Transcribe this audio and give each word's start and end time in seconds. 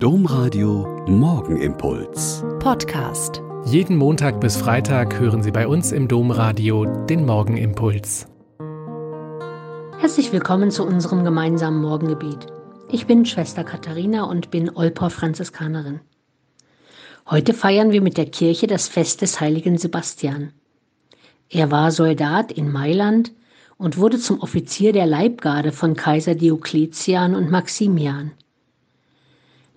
Domradio 0.00 1.04
Morgenimpuls. 1.08 2.44
Podcast. 2.60 3.42
Jeden 3.64 3.96
Montag 3.96 4.40
bis 4.40 4.56
Freitag 4.56 5.18
hören 5.18 5.42
Sie 5.42 5.50
bei 5.50 5.66
uns 5.66 5.90
im 5.90 6.06
Domradio 6.06 6.84
den 6.84 7.26
Morgenimpuls. 7.26 8.28
Herzlich 9.98 10.32
willkommen 10.32 10.70
zu 10.70 10.86
unserem 10.86 11.24
gemeinsamen 11.24 11.82
Morgengebet. 11.82 12.46
Ich 12.92 13.08
bin 13.08 13.26
Schwester 13.26 13.64
Katharina 13.64 14.22
und 14.22 14.52
bin 14.52 14.70
Olper 14.70 15.10
Franziskanerin. 15.10 15.98
Heute 17.28 17.52
feiern 17.52 17.90
wir 17.90 18.00
mit 18.00 18.18
der 18.18 18.26
Kirche 18.26 18.68
das 18.68 18.86
Fest 18.86 19.20
des 19.20 19.40
heiligen 19.40 19.78
Sebastian. 19.78 20.52
Er 21.50 21.72
war 21.72 21.90
Soldat 21.90 22.52
in 22.52 22.70
Mailand 22.70 23.32
und 23.78 23.98
wurde 23.98 24.20
zum 24.20 24.38
Offizier 24.38 24.92
der 24.92 25.06
Leibgarde 25.06 25.72
von 25.72 25.96
Kaiser 25.96 26.36
Diokletian 26.36 27.34
und 27.34 27.50
Maximian. 27.50 28.30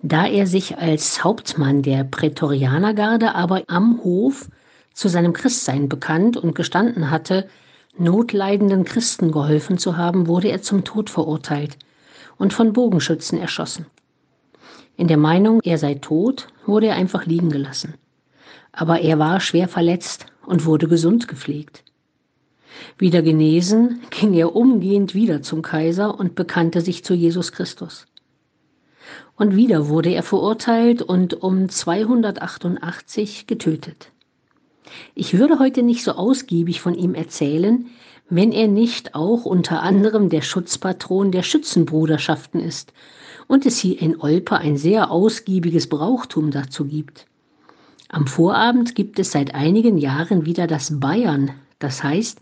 Da 0.04 0.26
er 0.26 0.48
sich 0.48 0.78
als 0.78 1.22
Hauptmann 1.22 1.82
der 1.82 2.02
Prätorianergarde 2.02 3.36
aber 3.36 3.62
am 3.68 4.02
Hof 4.02 4.48
zu 4.92 5.08
seinem 5.08 5.32
Christsein 5.32 5.88
bekannt 5.88 6.36
und 6.36 6.56
gestanden 6.56 7.10
hatte, 7.12 7.48
notleidenden 7.96 8.82
Christen 8.82 9.30
geholfen 9.30 9.78
zu 9.78 9.96
haben, 9.96 10.26
wurde 10.26 10.48
er 10.48 10.60
zum 10.60 10.82
Tod 10.82 11.08
verurteilt 11.08 11.78
und 12.36 12.52
von 12.52 12.72
Bogenschützen 12.72 13.38
erschossen. 13.38 13.86
In 14.96 15.06
der 15.06 15.18
Meinung, 15.18 15.60
er 15.62 15.78
sei 15.78 15.94
tot, 15.94 16.48
wurde 16.66 16.88
er 16.88 16.96
einfach 16.96 17.24
liegen 17.24 17.50
gelassen. 17.50 17.94
Aber 18.72 19.00
er 19.00 19.20
war 19.20 19.38
schwer 19.38 19.68
verletzt 19.68 20.26
und 20.44 20.66
wurde 20.66 20.88
gesund 20.88 21.28
gepflegt. 21.28 21.84
Wieder 22.98 23.22
genesen, 23.22 24.00
ging 24.10 24.34
er 24.34 24.56
umgehend 24.56 25.14
wieder 25.14 25.42
zum 25.42 25.62
Kaiser 25.62 26.18
und 26.18 26.34
bekannte 26.34 26.80
sich 26.80 27.04
zu 27.04 27.14
Jesus 27.14 27.52
Christus. 27.52 28.06
Und 29.36 29.56
wieder 29.56 29.88
wurde 29.88 30.10
er 30.10 30.22
verurteilt 30.22 31.02
und 31.02 31.42
um 31.42 31.68
288 31.68 33.46
getötet. 33.46 34.10
Ich 35.14 35.38
würde 35.38 35.58
heute 35.58 35.82
nicht 35.82 36.04
so 36.04 36.12
ausgiebig 36.12 36.80
von 36.80 36.94
ihm 36.94 37.14
erzählen, 37.14 37.86
wenn 38.28 38.52
er 38.52 38.68
nicht 38.68 39.14
auch 39.14 39.44
unter 39.44 39.82
anderem 39.82 40.28
der 40.28 40.42
Schutzpatron 40.42 41.32
der 41.32 41.42
Schützenbruderschaften 41.42 42.60
ist 42.60 42.92
und 43.46 43.66
es 43.66 43.78
hier 43.78 44.00
in 44.00 44.18
Olpe 44.20 44.56
ein 44.56 44.76
sehr 44.76 45.10
ausgiebiges 45.10 45.88
Brauchtum 45.88 46.50
dazu 46.50 46.86
gibt. 46.86 47.26
Am 48.08 48.26
Vorabend 48.26 48.94
gibt 48.94 49.18
es 49.18 49.32
seit 49.32 49.54
einigen 49.54 49.98
Jahren 49.98 50.46
wieder 50.46 50.66
das 50.66 51.00
Bayern, 51.00 51.50
das 51.78 52.02
heißt, 52.02 52.40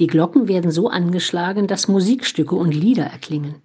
die 0.00 0.06
Glocken 0.06 0.48
werden 0.48 0.70
so 0.70 0.88
angeschlagen, 0.88 1.66
dass 1.66 1.88
Musikstücke 1.88 2.54
und 2.54 2.74
Lieder 2.74 3.04
erklingen. 3.04 3.56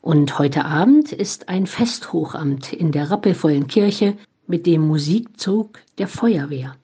Und 0.00 0.38
heute 0.38 0.64
Abend 0.64 1.12
ist 1.12 1.48
ein 1.48 1.66
Festhochamt 1.66 2.72
in 2.72 2.92
der 2.92 3.10
rappelvollen 3.10 3.66
Kirche 3.66 4.16
mit 4.46 4.66
dem 4.66 4.86
Musikzug 4.86 5.78
der 5.98 6.08
Feuerwehr. 6.08 6.74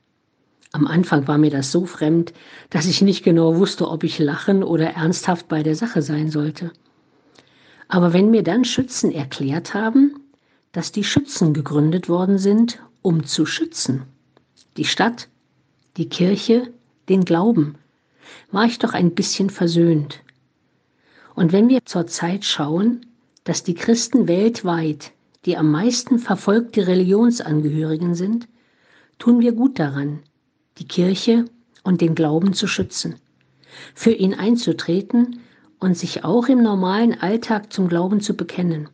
Am 0.72 0.86
Anfang 0.86 1.26
war 1.26 1.38
mir 1.38 1.50
das 1.50 1.72
so 1.72 1.86
fremd, 1.86 2.32
dass 2.70 2.86
ich 2.86 3.00
nicht 3.00 3.24
genau 3.24 3.56
wusste, 3.56 3.88
ob 3.88 4.04
ich 4.04 4.18
lachen 4.18 4.62
oder 4.62 4.90
ernsthaft 4.90 5.48
bei 5.48 5.62
der 5.62 5.74
Sache 5.74 6.02
sein 6.02 6.30
sollte. 6.30 6.70
Aber 7.88 8.12
wenn 8.12 8.30
mir 8.30 8.42
dann 8.42 8.64
Schützen 8.64 9.10
erklärt 9.10 9.74
haben, 9.74 10.20
dass 10.72 10.92
die 10.92 11.04
Schützen 11.04 11.54
gegründet 11.54 12.08
worden 12.08 12.38
sind, 12.38 12.82
um 13.00 13.24
zu 13.24 13.46
schützen, 13.46 14.02
die 14.76 14.84
Stadt, 14.84 15.28
die 15.96 16.08
Kirche, 16.08 16.70
den 17.08 17.24
Glauben, 17.24 17.76
war 18.50 18.66
ich 18.66 18.78
doch 18.78 18.92
ein 18.92 19.14
bisschen 19.14 19.48
versöhnt 19.48 20.20
und 21.36 21.52
wenn 21.52 21.68
wir 21.68 21.84
zur 21.84 22.06
Zeit 22.06 22.44
schauen, 22.44 23.06
dass 23.44 23.62
die 23.62 23.74
Christen 23.74 24.26
weltweit 24.26 25.12
die 25.44 25.56
am 25.56 25.70
meisten 25.70 26.18
verfolgte 26.18 26.88
Religionsangehörigen 26.88 28.16
sind, 28.16 28.48
tun 29.18 29.40
wir 29.40 29.52
gut 29.52 29.78
daran, 29.78 30.18
die 30.78 30.88
Kirche 30.88 31.44
und 31.84 32.00
den 32.00 32.16
Glauben 32.16 32.52
zu 32.52 32.66
schützen, 32.66 33.14
für 33.94 34.10
ihn 34.10 34.34
einzutreten 34.34 35.38
und 35.78 35.96
sich 35.96 36.24
auch 36.24 36.48
im 36.48 36.62
normalen 36.62 37.20
Alltag 37.20 37.72
zum 37.72 37.88
Glauben 37.88 38.20
zu 38.20 38.34
bekennen. 38.34 38.88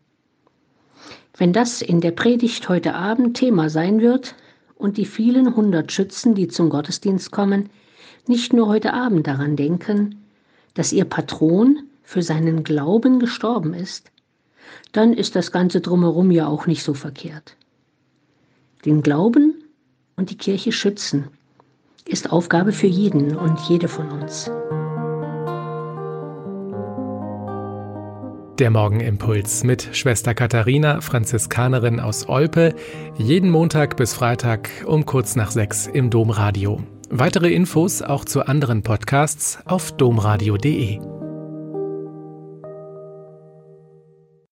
Wenn 1.35 1.55
das 1.55 1.81
in 1.81 2.03
der 2.03 2.11
Predigt 2.11 2.69
heute 2.69 2.95
Abend 2.95 3.35
Thema 3.39 3.71
sein 3.71 4.03
wird 4.03 4.35
und 4.75 4.99
die 4.99 5.07
vielen 5.07 5.57
hundert 5.57 5.91
Schützen, 5.91 6.35
die 6.35 6.49
zum 6.49 6.69
Gottesdienst 6.69 7.31
kommen, 7.31 7.71
nicht 8.27 8.53
nur 8.53 8.69
heute 8.69 8.93
Abend 8.93 9.27
daran 9.27 9.57
denken, 9.57 10.27
dass 10.75 10.93
ihr 10.93 11.07
Patron 11.07 11.85
für 12.13 12.23
seinen 12.23 12.63
Glauben 12.63 13.19
gestorben 13.19 13.73
ist, 13.73 14.13
dann 14.93 15.15
ist 15.15 15.35
das 15.35 15.51
Ganze 15.51 15.81
drumherum 15.81 16.31
ja 16.31 16.47
auch 16.47 16.67
nicht 16.67 16.85
so 16.85 16.93
verkehrt. 16.93 17.57
Den 18.85 19.03
Glauben 19.03 19.55
und 20.17 20.31
die 20.31 20.37
Kirche 20.37 20.73
schützen 20.73 21.29
ist 22.05 22.31
Aufgabe 22.31 22.73
für 22.73 22.87
jeden 22.87 23.35
und 23.35 23.59
jede 23.61 23.89
von 23.89 24.11
uns. 24.11 24.51
Der 28.59 28.71
Morgenimpuls 28.71 29.65
mit 29.65 29.89
Schwester 29.93 30.35
Katharina, 30.35 31.01
Franziskanerin 31.01 31.99
aus 31.99 32.29
Olpe, 32.29 32.75
jeden 33.17 33.49
Montag 33.49 33.97
bis 33.97 34.13
Freitag 34.13 34.69
um 34.85 35.07
kurz 35.07 35.35
nach 35.35 35.51
sechs 35.51 35.87
im 35.87 36.11
Domradio. 36.11 36.83
Weitere 37.09 37.53
Infos 37.53 38.03
auch 38.03 38.27
zu 38.27 38.47
anderen 38.47 38.83
Podcasts 38.83 39.59
auf 39.65 39.93
domradio.de. 39.93 41.12